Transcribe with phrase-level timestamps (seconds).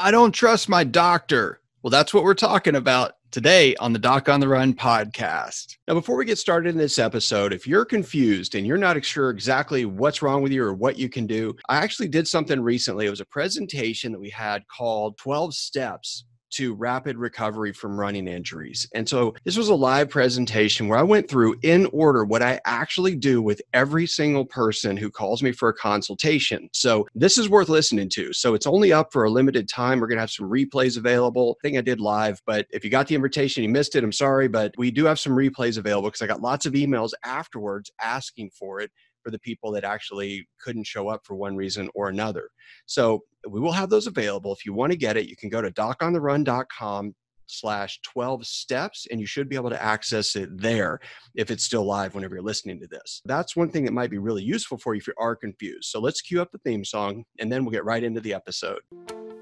[0.00, 1.60] I don't trust my doctor.
[1.82, 5.76] Well, that's what we're talking about today on the Doc on the Run podcast.
[5.88, 9.30] Now, before we get started in this episode, if you're confused and you're not sure
[9.30, 13.06] exactly what's wrong with you or what you can do, I actually did something recently.
[13.06, 18.28] It was a presentation that we had called 12 Steps to rapid recovery from running
[18.28, 18.88] injuries.
[18.94, 22.60] And so this was a live presentation where I went through in order what I
[22.64, 26.68] actually do with every single person who calls me for a consultation.
[26.72, 28.32] So this is worth listening to.
[28.32, 30.00] So it's only up for a limited time.
[30.00, 31.56] We're going to have some replays available.
[31.60, 34.12] I think I did live, but if you got the invitation, you missed it, I'm
[34.12, 37.90] sorry, but we do have some replays available because I got lots of emails afterwards
[38.00, 38.90] asking for it
[39.22, 42.50] for the people that actually couldn't show up for one reason or another.
[42.86, 44.52] So we will have those available.
[44.52, 47.14] If you want to get it, you can go to docontherun.com
[47.50, 51.00] slash 12 steps and you should be able to access it there
[51.34, 53.22] if it's still live whenever you're listening to this.
[53.24, 55.84] That's one thing that might be really useful for you if you are confused.
[55.84, 58.80] So let's cue up the theme song and then we'll get right into the episode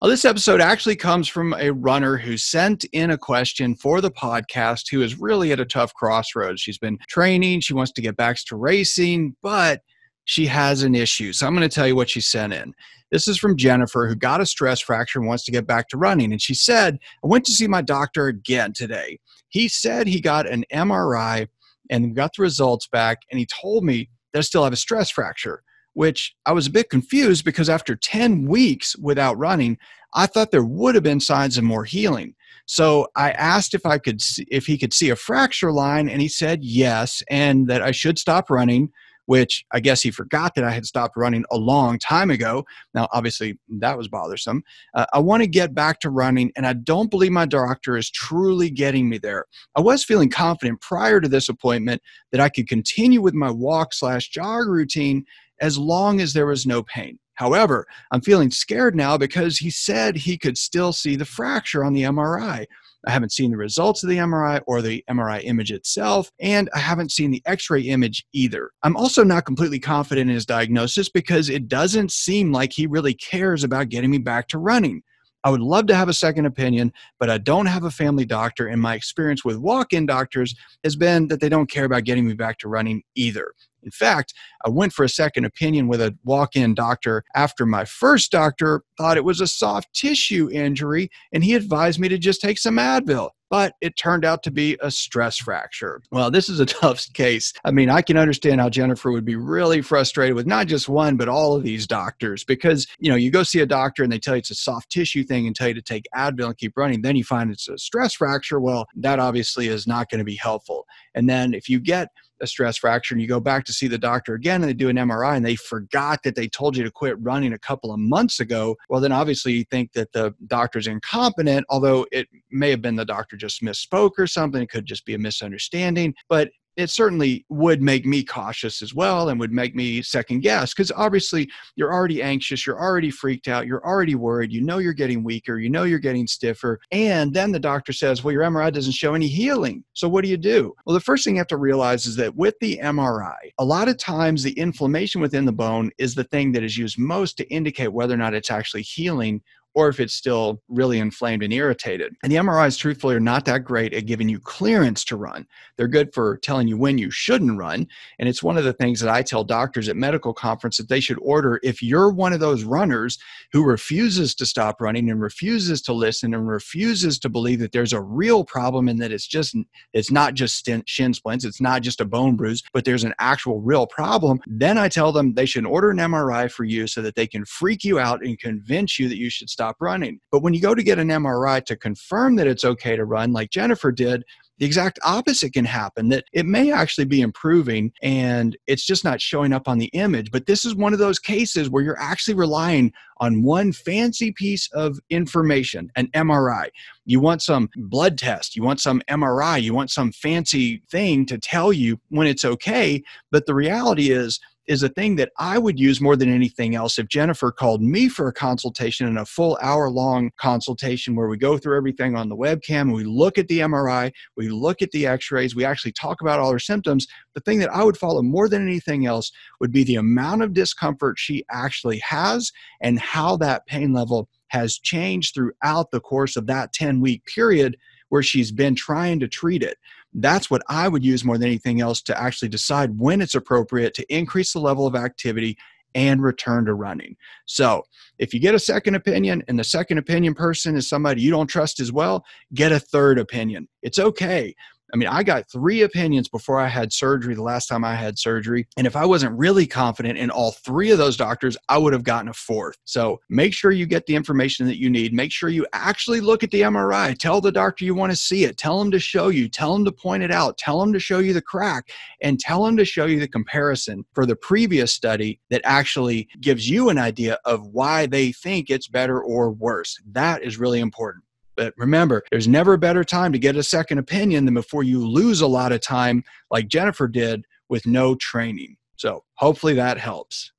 [0.00, 4.10] Well, this episode actually comes from a runner who sent in a question for the
[4.10, 6.62] podcast who is really at a tough crossroads.
[6.62, 9.82] She's been training, she wants to get back to racing, but
[10.24, 11.34] she has an issue.
[11.34, 12.72] So I'm going to tell you what she sent in.
[13.10, 15.98] This is from Jennifer, who got a stress fracture and wants to get back to
[15.98, 16.32] running.
[16.32, 19.18] And she said, I went to see my doctor again today.
[19.50, 21.46] He said he got an MRI
[21.90, 25.10] and got the results back, and he told me that I still have a stress
[25.10, 25.62] fracture
[25.94, 29.78] which I was a bit confused because after 10 weeks without running,
[30.14, 32.34] I thought there would have been signs of more healing.
[32.66, 36.20] So I asked if I could see, if he could see a fracture line and
[36.20, 38.90] he said yes and that I should stop running
[39.30, 42.64] which I guess he forgot that I had stopped running a long time ago.
[42.94, 44.64] Now, obviously, that was bothersome.
[44.92, 48.10] Uh, I want to get back to running, and I don't believe my doctor is
[48.10, 49.44] truly getting me there.
[49.76, 52.02] I was feeling confident prior to this appointment
[52.32, 55.24] that I could continue with my walk slash jog routine
[55.60, 57.18] as long as there was no pain.
[57.34, 61.94] However, I'm feeling scared now because he said he could still see the fracture on
[61.94, 62.66] the MRI.
[63.06, 66.78] I haven't seen the results of the MRI or the MRI image itself, and I
[66.80, 68.70] haven't seen the x ray image either.
[68.82, 73.14] I'm also not completely confident in his diagnosis because it doesn't seem like he really
[73.14, 75.02] cares about getting me back to running.
[75.42, 78.66] I would love to have a second opinion, but I don't have a family doctor,
[78.66, 80.54] and my experience with walk in doctors
[80.84, 83.54] has been that they don't care about getting me back to running either.
[83.82, 87.84] In fact, I went for a second opinion with a walk in doctor after my
[87.84, 92.40] first doctor thought it was a soft tissue injury and he advised me to just
[92.40, 93.30] take some Advil.
[93.48, 96.00] But it turned out to be a stress fracture.
[96.12, 97.52] Well, this is a tough case.
[97.64, 101.16] I mean, I can understand how Jennifer would be really frustrated with not just one,
[101.16, 104.20] but all of these doctors because, you know, you go see a doctor and they
[104.20, 106.76] tell you it's a soft tissue thing and tell you to take Advil and keep
[106.76, 107.02] running.
[107.02, 108.60] Then you find it's a stress fracture.
[108.60, 110.86] Well, that obviously is not going to be helpful.
[111.16, 112.08] And then if you get
[112.40, 114.88] a stress fracture and you go back to see the doctor again and they do
[114.88, 117.98] an MRI and they forgot that they told you to quit running a couple of
[117.98, 122.82] months ago, well, then obviously you think that the doctor's incompetent, although it may have
[122.82, 124.62] been the doctor just misspoke or something.
[124.62, 126.14] It could just be a misunderstanding.
[126.28, 130.72] But it certainly would make me cautious as well and would make me second guess
[130.72, 134.92] because obviously you're already anxious, you're already freaked out, you're already worried, you know you're
[134.92, 136.80] getting weaker, you know you're getting stiffer.
[136.90, 139.84] And then the doctor says, well, your MRI doesn't show any healing.
[139.92, 140.74] So what do you do?
[140.84, 143.88] Well, the first thing you have to realize is that with the MRI, a lot
[143.88, 147.48] of times the inflammation within the bone is the thing that is used most to
[147.48, 149.42] indicate whether or not it's actually healing
[149.74, 152.14] or if it's still really inflamed and irritated.
[152.22, 155.46] And the MRIs, truthfully, are not that great at giving you clearance to run.
[155.76, 157.86] They're good for telling you when you shouldn't run.
[158.18, 161.00] And it's one of the things that I tell doctors at medical conference that they
[161.00, 163.18] should order if you're one of those runners
[163.52, 167.92] who refuses to stop running and refuses to listen and refuses to believe that there's
[167.92, 169.54] a real problem and that it's just
[169.92, 173.60] it's not just shin splints, it's not just a bone bruise, but there's an actual
[173.60, 174.40] real problem.
[174.46, 177.44] Then I tell them they should order an MRI for you so that they can
[177.44, 180.20] freak you out and convince you that you should stop running.
[180.30, 183.32] But when you go to get an MRI to confirm that it's okay to run,
[183.32, 184.24] like Jennifer did,
[184.60, 189.20] the exact opposite can happen that it may actually be improving and it's just not
[189.20, 190.30] showing up on the image.
[190.30, 194.68] But this is one of those cases where you're actually relying on one fancy piece
[194.72, 196.68] of information, an MRI.
[197.06, 201.38] You want some blood test, you want some MRI, you want some fancy thing to
[201.38, 203.02] tell you when it's okay.
[203.30, 206.98] But the reality is, is a thing that I would use more than anything else
[206.98, 211.36] if Jennifer called me for a consultation and a full hour long consultation where we
[211.36, 215.06] go through everything on the webcam, we look at the MRI, we look at the
[215.06, 217.06] x rays, we actually talk about all her symptoms.
[217.34, 220.54] The thing that I would follow more than anything else would be the amount of
[220.54, 226.46] discomfort she actually has and how that pain level has changed throughout the course of
[226.46, 227.76] that 10 week period
[228.10, 229.78] where she's been trying to treat it.
[230.12, 233.94] That's what I would use more than anything else to actually decide when it's appropriate
[233.94, 235.56] to increase the level of activity
[235.94, 237.16] and return to running.
[237.46, 237.82] So,
[238.18, 241.46] if you get a second opinion and the second opinion person is somebody you don't
[241.46, 242.24] trust as well,
[242.54, 243.68] get a third opinion.
[243.82, 244.54] It's okay.
[244.92, 248.18] I mean, I got three opinions before I had surgery the last time I had
[248.18, 248.66] surgery.
[248.76, 252.04] And if I wasn't really confident in all three of those doctors, I would have
[252.04, 252.76] gotten a fourth.
[252.84, 255.12] So make sure you get the information that you need.
[255.12, 257.16] Make sure you actually look at the MRI.
[257.18, 258.56] Tell the doctor you want to see it.
[258.56, 259.48] Tell them to show you.
[259.48, 260.58] Tell them to point it out.
[260.58, 261.90] Tell them to show you the crack
[262.22, 266.68] and tell them to show you the comparison for the previous study that actually gives
[266.68, 269.98] you an idea of why they think it's better or worse.
[270.12, 271.24] That is really important.
[271.60, 275.06] But remember, there's never a better time to get a second opinion than before you
[275.06, 278.78] lose a lot of time, like Jennifer did with no training.
[278.96, 280.52] So hopefully that helps.